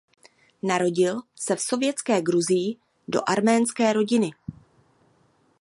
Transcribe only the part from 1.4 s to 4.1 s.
v sovětské Gruzii do arménské